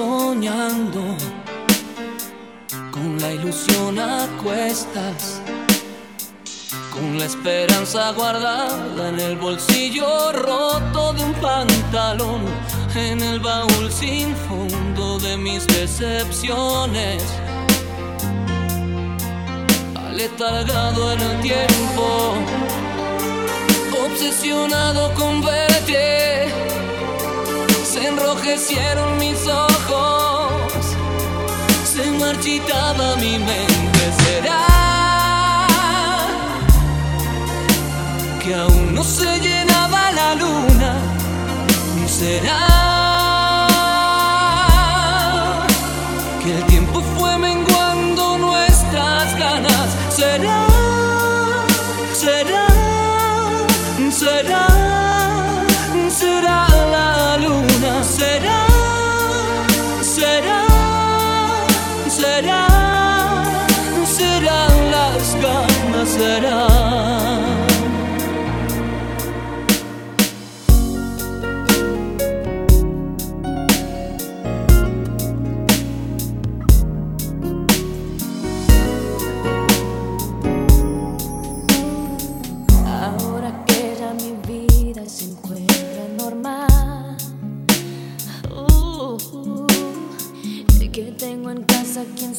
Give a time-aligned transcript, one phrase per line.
[0.00, 1.02] soñando
[2.90, 5.42] con la ilusión a cuestas,
[6.90, 12.40] con la esperanza guardada en el bolsillo roto de un pantalón,
[12.94, 17.22] en el baúl sin fondo de mis decepciones,
[20.08, 22.06] aletargado en el tiempo,
[24.06, 26.29] obsesionado con verte
[28.10, 30.82] enrojecieron mis ojos,
[31.84, 34.04] se marchitaba mi mente.
[34.24, 34.66] Será
[38.42, 40.92] que aún no se llenaba la luna,
[42.06, 42.89] será.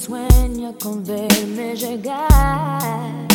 [0.01, 3.30] sueña con verme llegar.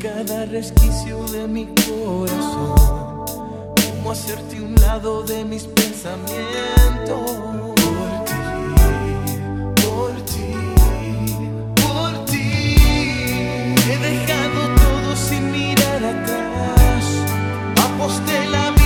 [0.00, 3.26] cada resquicio de mi corazón.
[3.90, 7.30] Como hacerte un lado de mis pensamientos.
[7.82, 8.42] Por ti,
[9.82, 10.54] por ti,
[11.82, 12.76] por ti.
[13.90, 17.04] He dejado todo sin mirar atrás.
[17.76, 18.77] Aposté la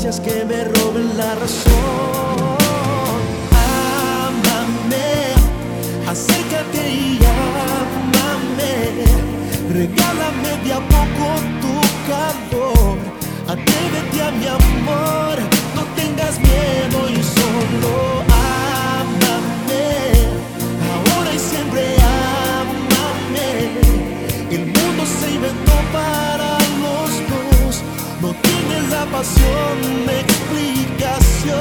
[0.00, 1.72] caricias que me roben la razón.
[4.24, 5.34] Ámame,
[6.08, 7.18] acércate y
[8.16, 8.72] ámame.
[9.72, 11.26] Regálame de a poco
[11.60, 11.74] tu
[12.08, 12.98] calor.
[13.46, 15.29] Atrévete a mi amor,
[29.20, 31.60] pasión de explicación.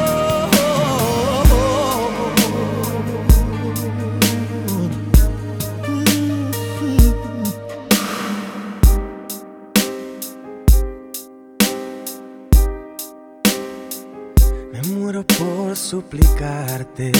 [14.72, 17.12] Me muero por suplicarte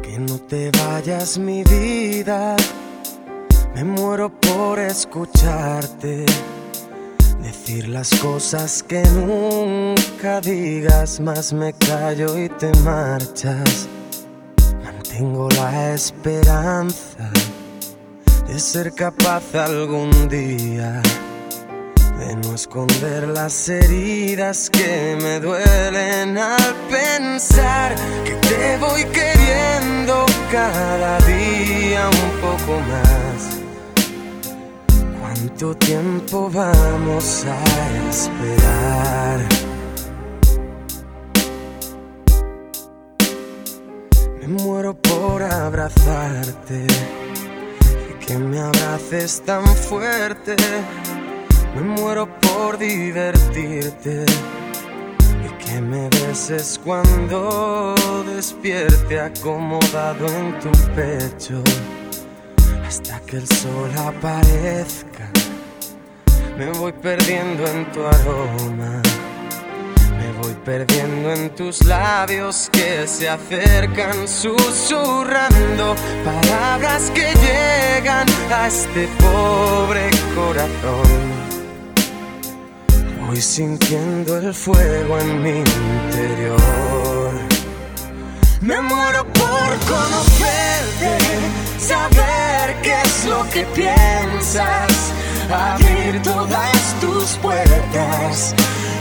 [0.00, 2.54] que no te vayas mi vida.
[3.74, 6.24] Me muero por escucharte
[7.64, 13.88] decir las cosas que nunca digas, más me callo y te marchas.
[14.82, 17.30] Mantengo la esperanza
[18.46, 21.00] de ser capaz algún día
[22.18, 27.94] de no esconder las heridas que me duelen al pensar
[28.24, 33.63] que te voy queriendo cada día un poco más.
[35.46, 39.40] ¿Cuánto tiempo vamos a esperar?
[44.40, 46.86] Me muero por abrazarte
[48.10, 50.56] y que me abraces tan fuerte.
[51.74, 54.24] Me muero por divertirte
[55.44, 57.94] y que me beses cuando
[58.34, 61.62] despierte acomodado en tu pecho
[62.86, 65.30] hasta que el sol aparezca.
[66.56, 69.02] Me voy perdiendo en tu aroma.
[70.18, 79.08] Me voy perdiendo en tus labios que se acercan susurrando palabras que llegan a este
[79.18, 81.34] pobre corazón.
[83.26, 86.83] Voy sintiendo el fuego en mi interior.
[88.60, 91.18] Me muero por conocerte,
[91.78, 95.12] saber qué es lo que piensas,
[95.50, 98.54] abrir todas tus puertas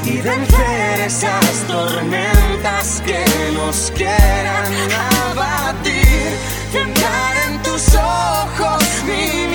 [0.06, 4.74] y vencer esas tormentas que nos quieran
[5.32, 6.38] abatir.
[6.74, 9.53] Entrar en tus ojos mi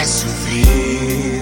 [0.00, 1.39] a sufrir.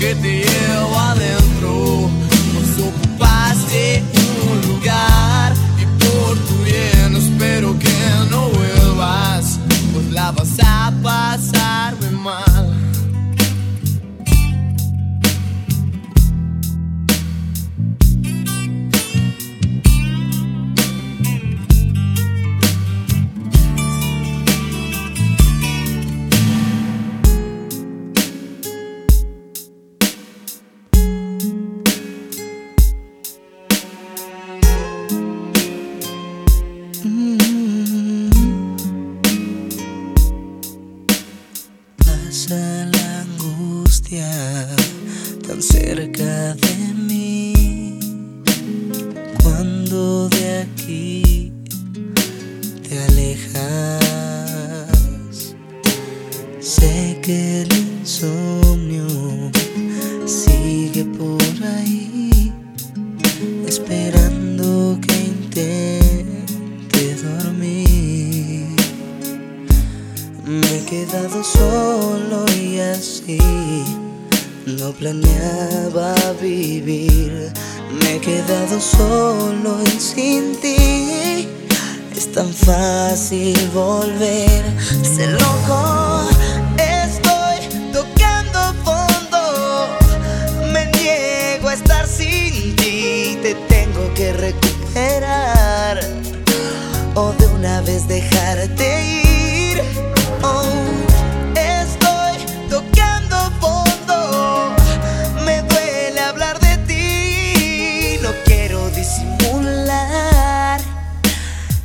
[0.00, 0.69] Verdad es que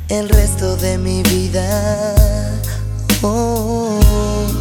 [0.08, 2.14] el resto de mi vida.
[3.22, 4.55] Oh.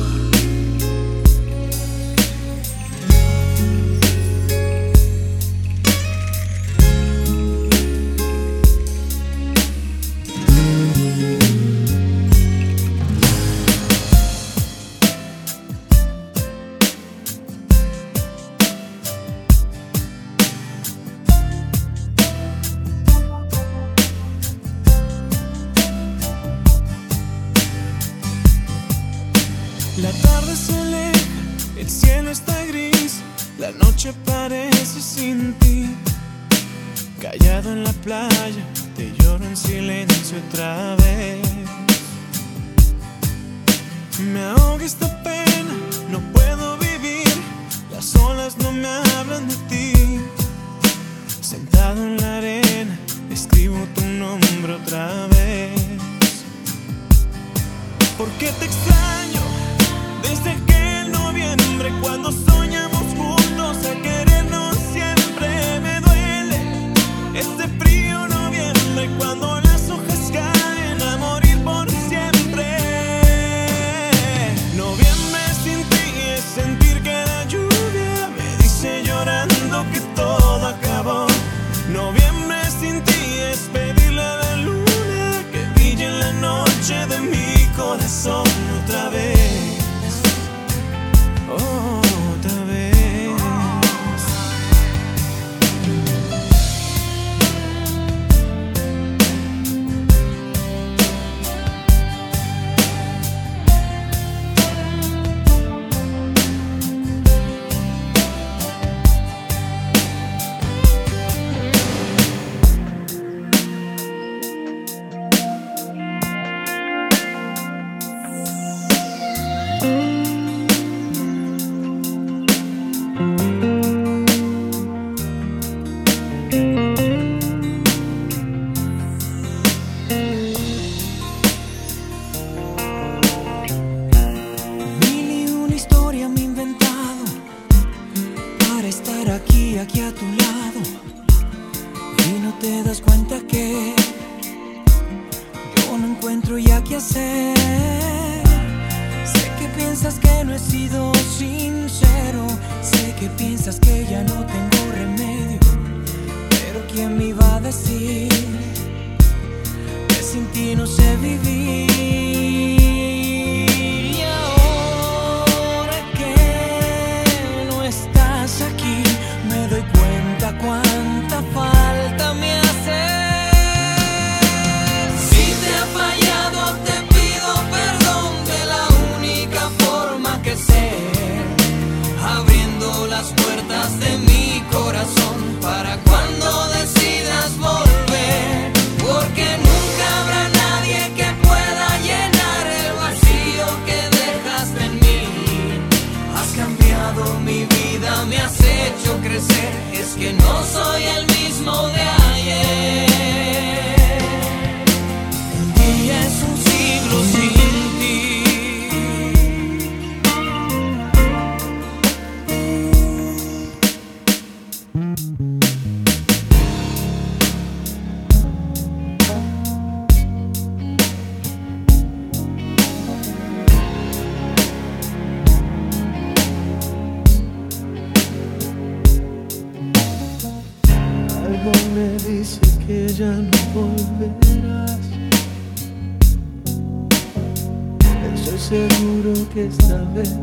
[239.55, 240.35] Que esta vez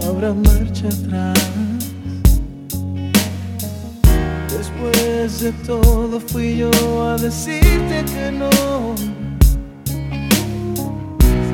[0.00, 1.38] no habrá marcha atrás.
[4.50, 6.70] Después de todo fui yo
[7.04, 8.50] a decirte que no.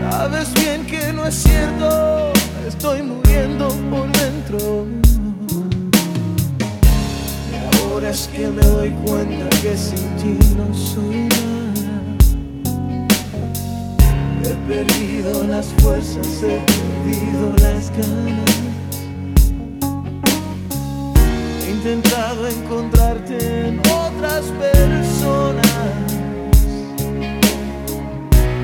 [0.00, 2.32] Sabes bien que no es cierto,
[2.66, 4.86] estoy muriendo por dentro.
[7.52, 11.67] Y ahora es que me doy cuenta que sin ti no soy nada.
[14.68, 18.54] Perdido las fuerzas, he perdido las ganas.
[21.66, 25.66] He intentado encontrarte en otras personas.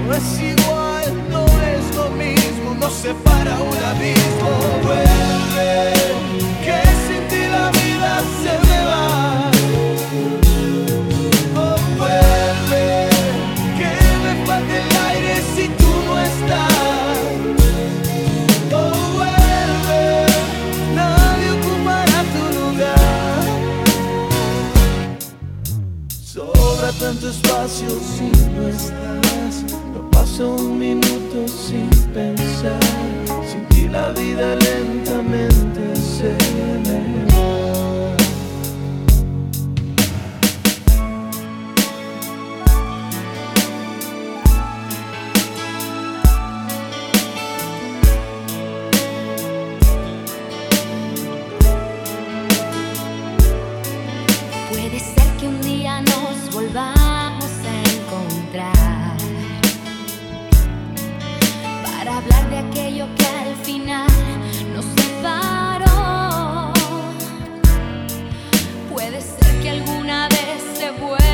[0.07, 4.51] No es igual, no es lo mismo, nos separa un abismo.
[4.83, 5.93] Vuelve,
[6.65, 8.64] que sin ti la vida se
[27.25, 29.65] Sobra tanto espacio si no estás.
[29.95, 32.81] No paso un minuto sin pensar.
[33.47, 36.37] Sin ti la vida lentamente se
[36.85, 38.17] me va.
[54.69, 57.14] Puede ser que un día nos volvamos
[61.83, 64.07] para hablar de aquello que al final
[64.73, 66.73] nos separó.
[68.93, 71.34] Puede ser que alguna vez se vuelvan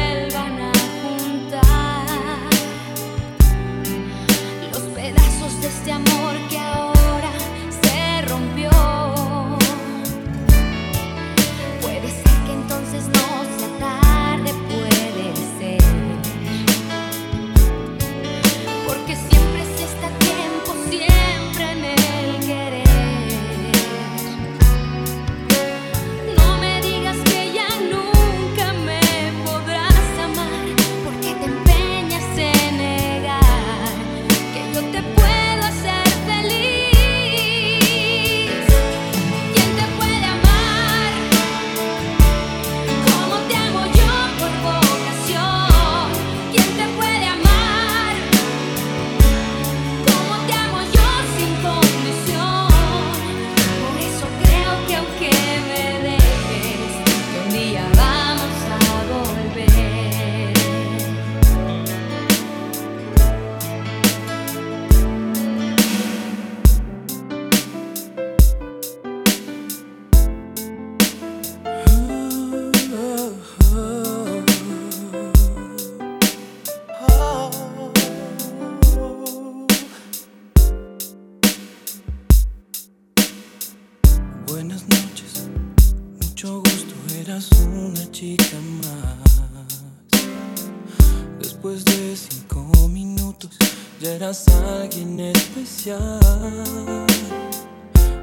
[94.00, 94.32] ya
[94.80, 96.18] alguien especial.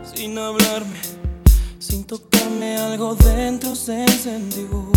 [0.04, 1.00] Sin hablarme,
[1.78, 4.92] sin tocarme, algo dentro se encendió.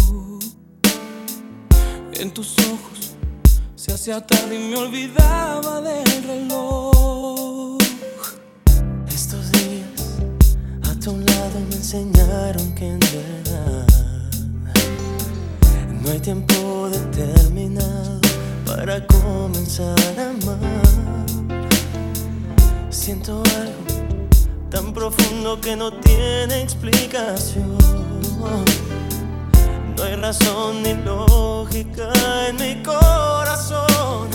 [2.15, 3.15] En tus ojos
[3.75, 7.79] se hacía tarde y me olvidaba del reloj.
[9.09, 10.19] Estos días
[10.89, 13.87] a tu lado me enseñaron que en verdad
[16.03, 18.20] no hay tiempo determinado
[18.77, 20.59] para comenzar a amar.
[22.89, 23.83] Siento algo
[24.71, 27.77] tan profundo que no tiene explicación.
[29.97, 32.13] No hay razón ni lógica
[32.49, 34.29] en mi corazón.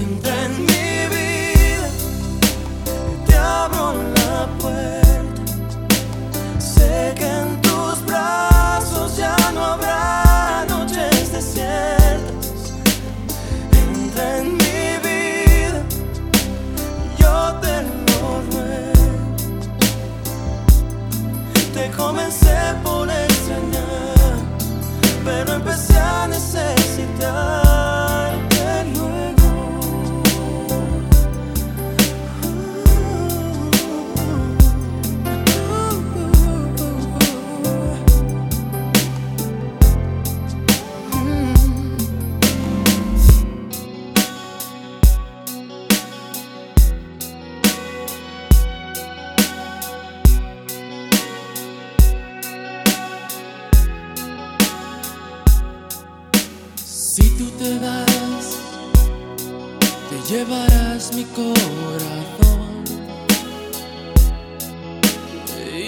[0.00, 1.88] Entra en mi vida,
[3.26, 5.42] te abro la puerta.
[6.58, 7.55] Sé que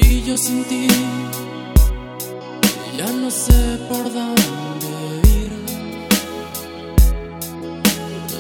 [0.01, 0.87] Y yo sin ti
[2.99, 4.93] ya no sé por dónde
[5.39, 5.53] ir.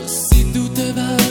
[0.06, 1.27] Si tú te vas,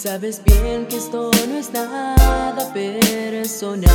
[0.00, 3.88] Sabes bien que esto no es nada personal.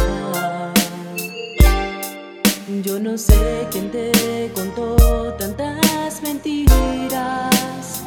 [2.84, 4.98] Yo no sé quién te contó
[5.40, 8.04] tantas mentiras.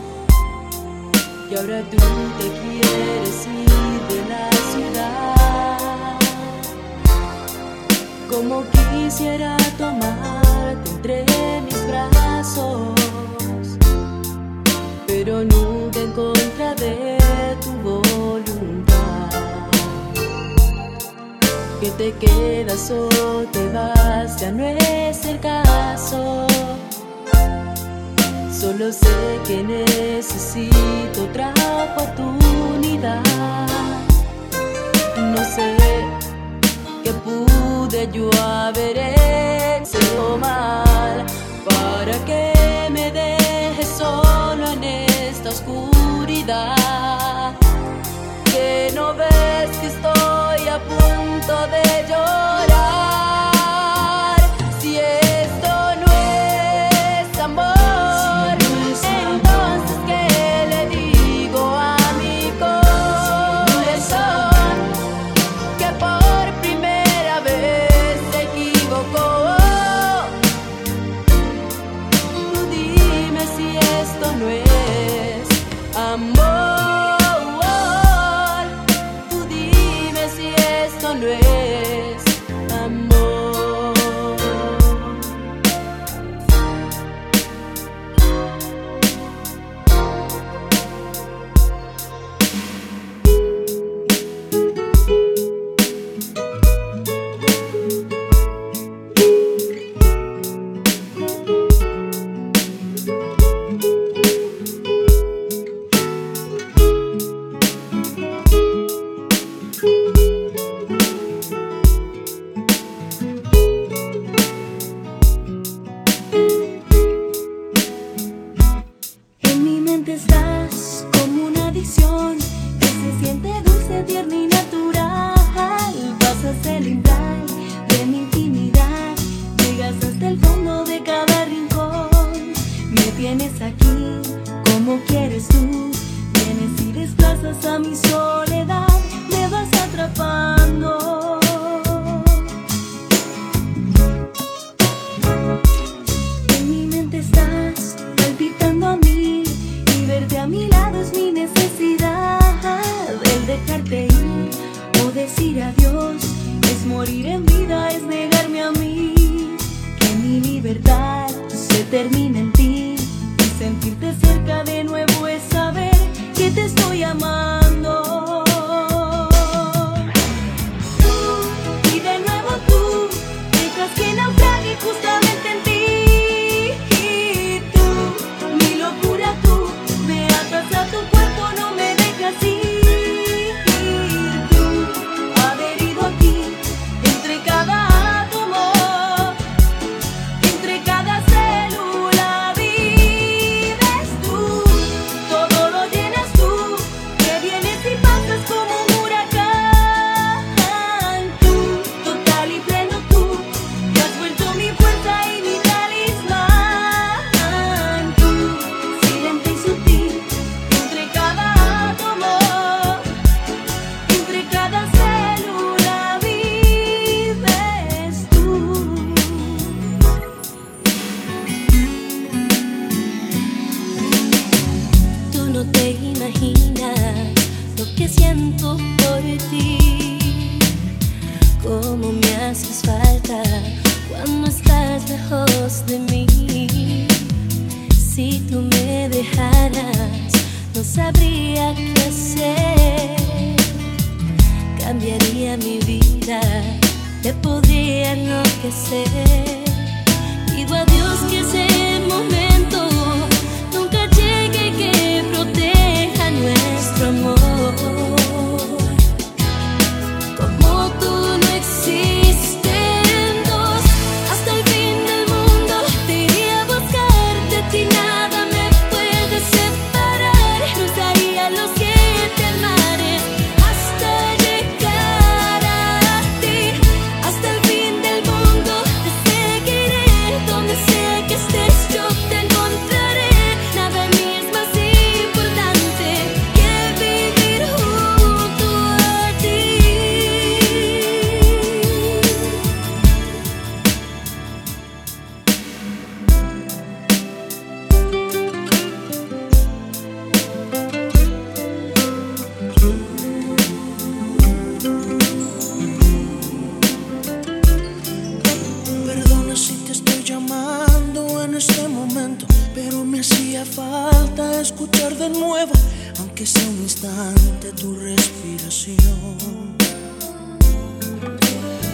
[1.50, 1.96] Y ahora tú
[2.38, 6.18] te quieres ir de la ciudad.
[8.30, 11.24] Como quisiera tomarte entre
[11.62, 12.90] mis brazos,
[15.06, 17.15] pero nunca en contra de
[21.86, 23.08] Que te quedas o
[23.52, 26.44] te vas, ya no es el caso.
[28.50, 33.22] Solo sé que necesito otra oportunidad.
[35.16, 35.76] No sé
[37.04, 41.24] que pude yo haber hecho mal
[41.68, 47.54] para que me dejes solo en esta oscuridad.
[48.46, 52.85] Que no ves que estoy a punto de llorar.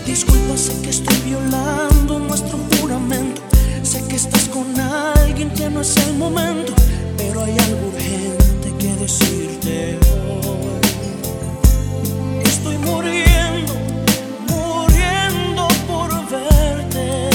[0.06, 3.40] Disculpa, sé que estoy violando nuestro juramento.
[3.82, 6.72] Sé que estás con alguien que no es el momento,
[7.16, 10.80] pero hay algo urgente que decirte hoy.
[12.44, 13.74] Estoy muriendo,
[14.48, 17.30] muriendo por verte.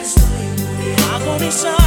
[0.00, 1.14] Estoy muriendo.
[1.14, 1.85] Agonizando.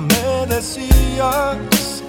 [0.00, 2.02] Me decías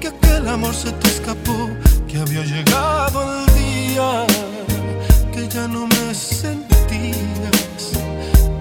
[0.00, 1.70] que aquel amor se te escapó,
[2.08, 4.26] que había llegado el día,
[5.32, 7.92] que ya no me sentías,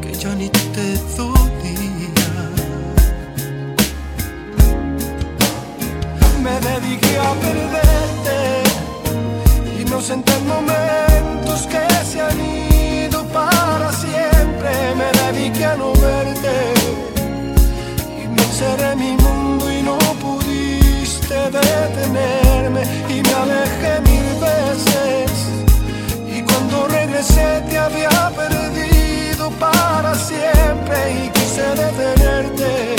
[0.01, 2.49] que ya ni te dolía.
[6.43, 8.39] Me dediqué a perderte,
[9.81, 14.69] inocente en momentos que se han ido para siempre.
[14.95, 16.80] Me dediqué a no verte
[18.63, 25.31] en mi mundo y no pudiste detenerme y me alejé mil veces.
[26.27, 32.95] Y cuando regresé te había perdido para siempre y quise detenerte.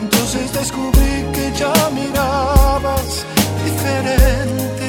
[0.00, 3.24] Entonces descubrí que ya mirabas
[3.64, 4.83] diferente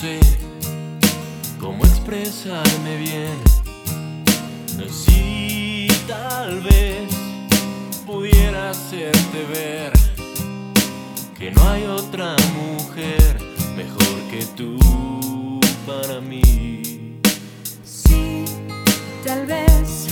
[0.00, 0.20] sé
[1.58, 3.36] cómo expresarme bien.
[4.88, 7.08] Si tal vez
[8.06, 9.92] pudiera hacerte ver
[11.36, 13.38] que no hay otra mujer
[13.76, 14.78] mejor que tú
[15.84, 17.20] para mí.
[17.84, 18.44] Sí,
[19.24, 20.06] tal vez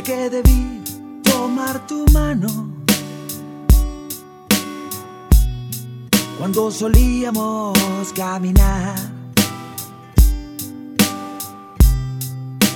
[0.00, 0.82] Sé que debí
[1.22, 2.48] tomar tu mano
[6.38, 7.76] cuando solíamos
[8.16, 8.94] caminar.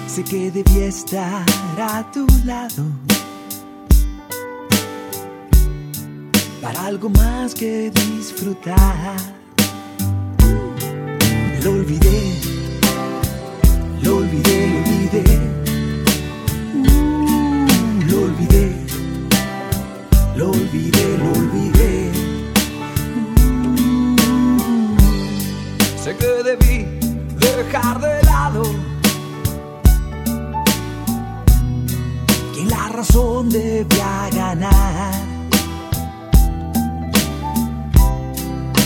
[0.06, 1.46] Sé que debí estar
[1.80, 2.84] a tu lado
[6.60, 9.16] para algo más que disfrutar.
[11.62, 12.20] Lo olvidé,
[14.02, 15.63] lo olvidé, lo olvidé.
[18.14, 18.70] Lo olvidé,
[20.36, 22.12] lo olvidé, lo olvidé.
[26.00, 26.86] Sé que debí
[27.40, 28.62] dejar de lado
[32.54, 35.14] que la razón debía ganar.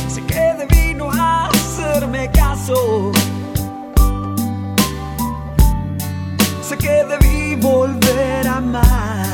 [0.09, 3.13] Sé que debí no hacerme caso.
[6.63, 8.08] Sé que debí volver
[8.75, 9.28] a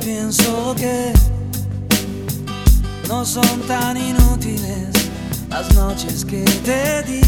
[0.00, 1.12] Pienso que
[3.08, 4.88] no son tan inútiles
[5.48, 7.20] las noches que te di.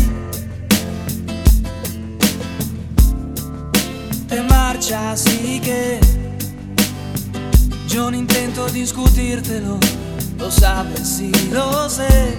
[4.29, 6.01] Te marchas y que
[7.89, 9.79] yo no intento discutírtelo,
[10.39, 12.39] lo sabes y lo sé.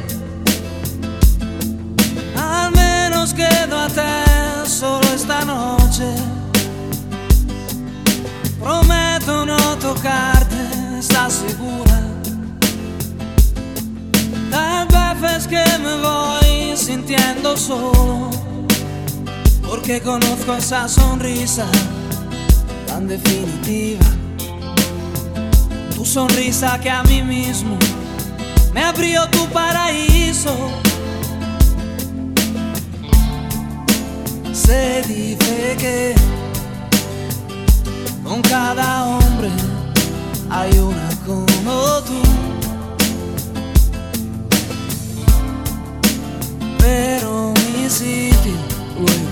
[2.37, 4.01] Al menos quédate
[4.65, 6.05] solo esta noche.
[8.59, 10.55] Prometo no tocarte,
[10.99, 12.01] ¿estás segura?
[14.49, 18.31] Tal vez es que me voy sintiendo solo,
[19.67, 21.65] porque conozco esa sonrisa
[22.87, 24.05] tan definitiva.
[25.95, 27.77] Tu sonrisa que a mí mismo
[28.73, 30.55] me abrió tu paraíso.
[34.51, 36.15] Se dice que
[38.31, 39.49] con cada hombre
[40.49, 42.21] hay una como tú.
[46.79, 48.55] Pero mi sitio
[48.97, 49.27] luego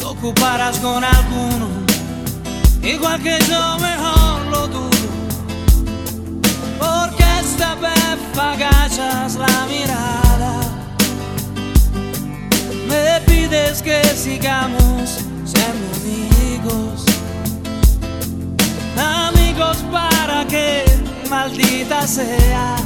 [0.00, 1.68] lo ocuparás con alguno,
[2.82, 5.08] igual que yo mejor lo dudo.
[6.78, 10.54] Porque esta vez agachas la mirada,
[12.88, 17.07] me pides que sigamos siendo amigos.
[19.58, 20.84] Amigos para que
[21.28, 22.76] maldita sea.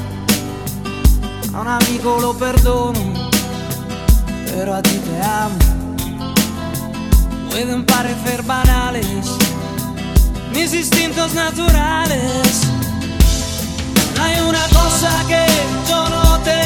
[1.52, 3.12] A un amigo lo perdono,
[4.46, 5.58] pero a ti te amo.
[7.50, 9.36] Pueden parecer banales
[10.54, 12.62] mis instintos naturales.
[14.18, 15.44] Hay una cosa que
[15.90, 16.61] yo no te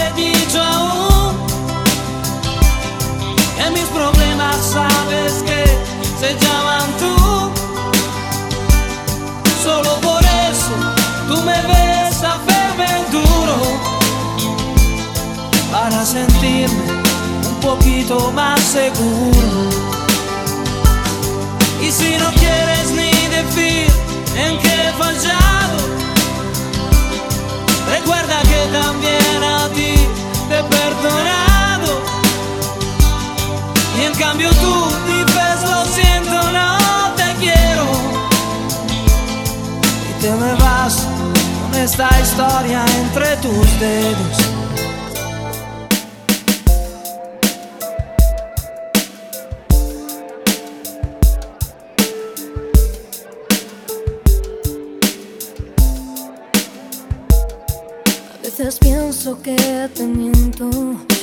[16.07, 17.03] sentirme
[17.49, 19.69] un poquito más seguro.
[21.83, 23.91] Y si no quieres ni decir
[24.37, 25.79] en qué he fallado,
[27.91, 29.95] recuerda que también a ti
[30.49, 31.91] te he perdonado.
[33.99, 34.75] Y en cambio tú
[35.09, 37.87] dices lo siento, no te quiero
[40.09, 40.95] y te me vas
[41.63, 44.46] con esta historia entre tus dedos.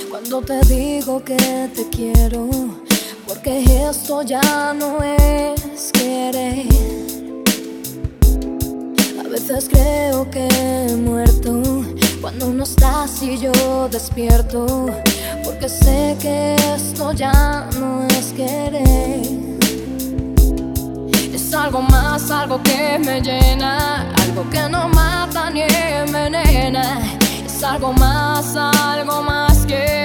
[0.09, 1.36] cuando te digo que
[1.76, 2.49] te quiero,
[3.28, 6.68] porque esto ya no es querer.
[9.20, 11.61] A veces creo que he muerto
[12.22, 14.86] cuando no estás y yo despierto,
[15.43, 19.28] porque sé que esto ya no es querer.
[21.34, 27.20] Es algo más, algo que me llena, algo que no mata ni envenena
[27.64, 30.03] algo más, algo más que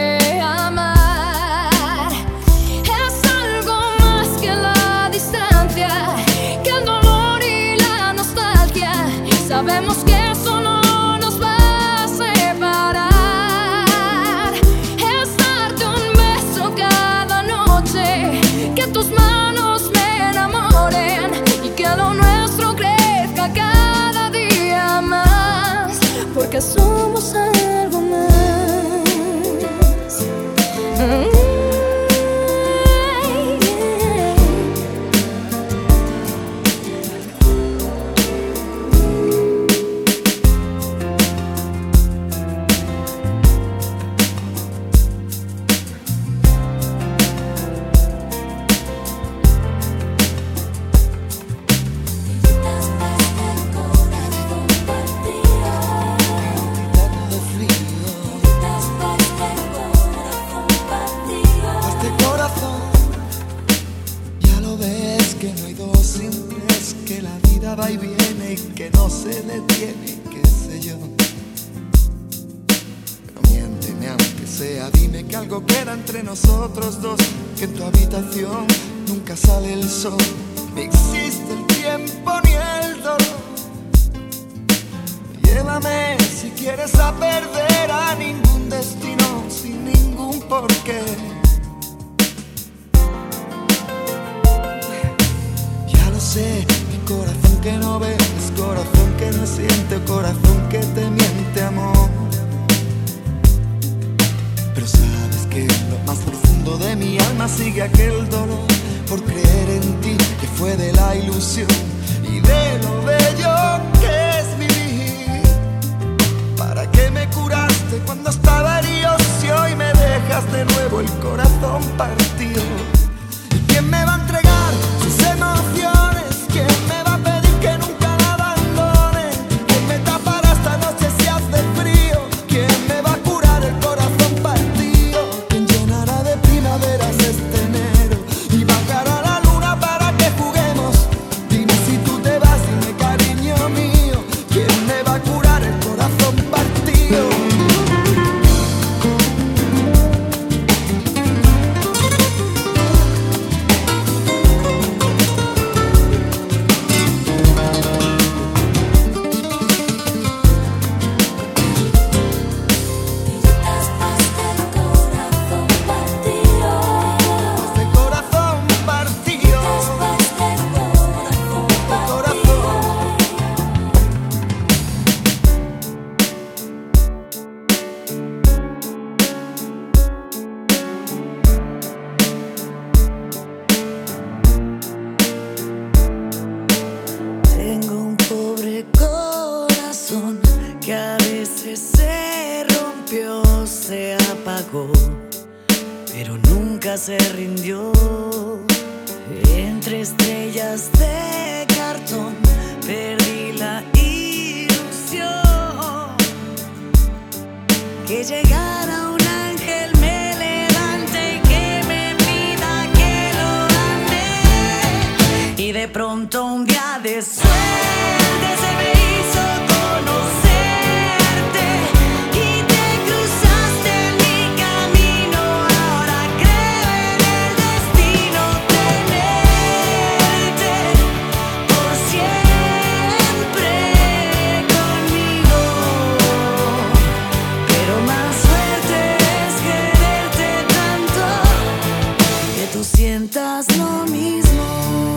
[243.19, 245.16] sientas lo mismo.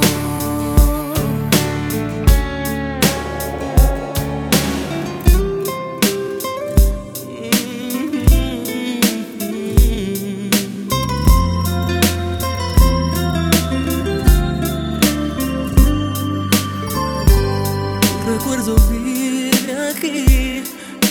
[18.27, 20.63] Recuerdo vivir aquí,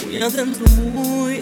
[0.06, 1.39] muy adentro, muy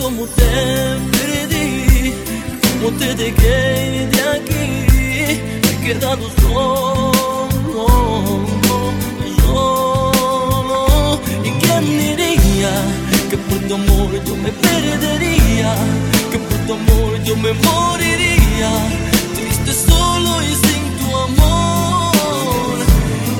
[0.00, 2.12] cómo te perdí,
[2.62, 4.66] cómo te dejé de aquí,
[5.68, 7.86] he quedado solo,
[9.40, 11.20] solo.
[11.44, 12.72] ¿Y quién diría
[13.30, 15.74] que por tu amor yo me perdería,
[16.30, 18.70] que por tu amor yo me moriría,
[19.34, 22.76] triste solo y sin tu amor?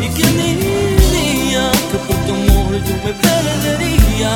[0.01, 4.33] ¿Y quién diría que por tu amor yo me perdería,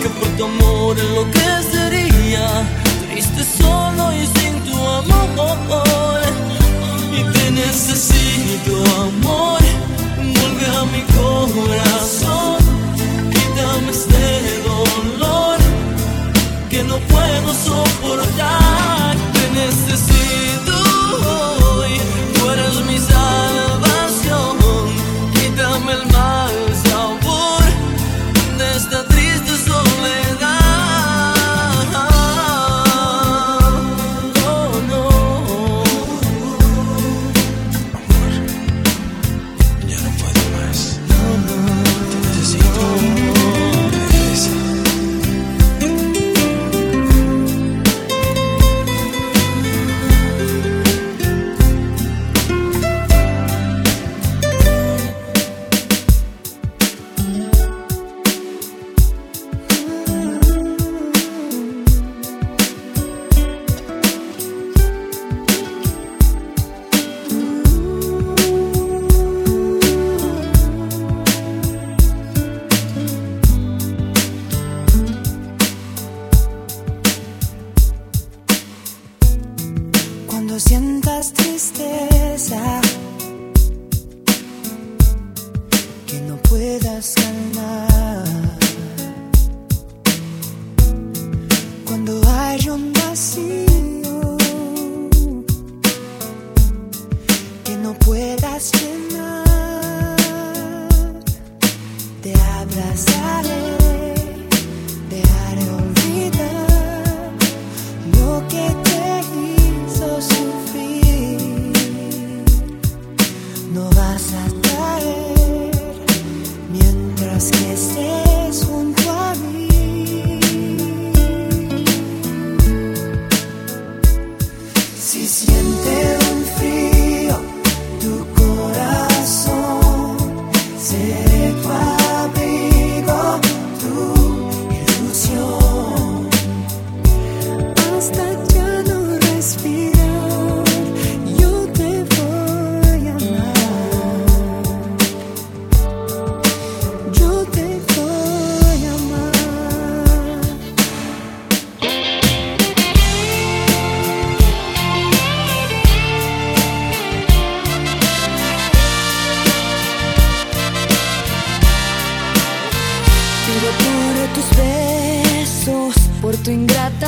[0.00, 2.46] que por tu amor enloquecería,
[3.10, 6.20] triste solo y sin tu amor.
[7.12, 8.72] Y te necesito
[9.02, 9.60] amor,
[10.16, 12.58] vuelve a mi corazón,
[13.30, 15.58] quítame este dolor
[16.70, 19.16] que no puedo soportar.
[19.34, 20.13] Te necesito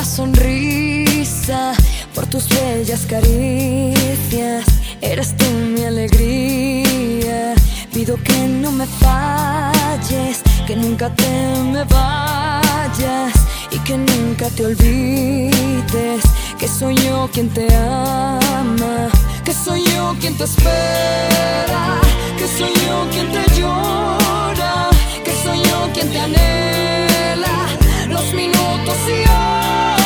[0.03, 1.73] sonrisa,
[2.13, 4.65] por tus bellas caricias.
[5.01, 7.53] Eres tú mi alegría.
[7.93, 11.29] Pido que no me falles, que nunca te
[11.73, 13.33] me vayas
[13.71, 16.23] y que nunca te olvides
[16.59, 19.09] que soy yo quien te ama,
[19.43, 21.99] que soy yo quien te espera,
[22.37, 24.89] que soy yo quien te llora,
[25.23, 27.86] que soy yo quien te anhela
[28.17, 29.96] los minutos y horas.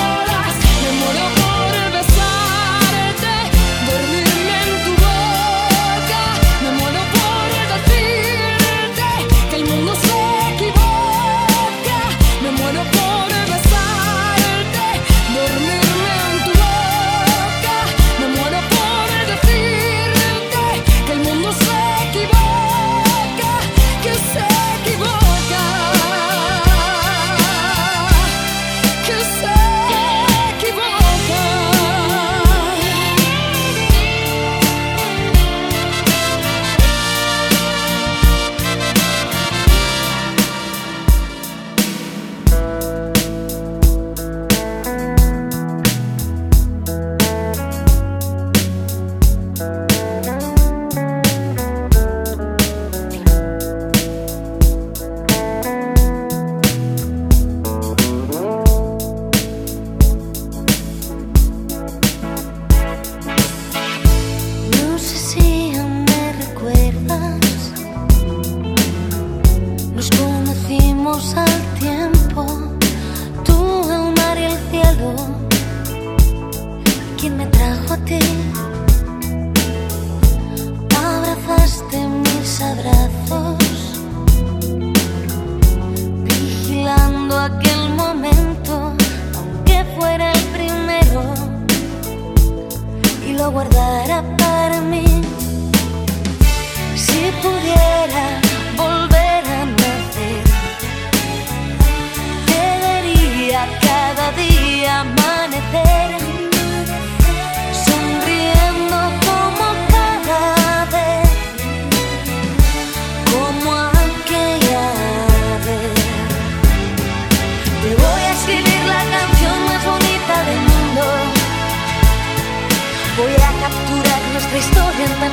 [77.21, 78.19] quien me trajo a ti.
[81.05, 83.57] Abrazaste mis abrazos,
[86.23, 88.93] vigilando aquel momento,
[89.35, 91.21] aunque fuera el primero,
[93.27, 95.20] y lo guardara para mí.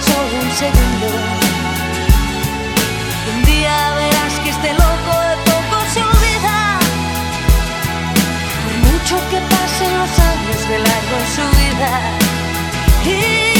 [0.00, 1.06] Solo un segundo.
[3.34, 6.78] Un día verás que este loco de poco se olvida.
[8.62, 13.57] Por mucho que pasen los años de largo en su vida.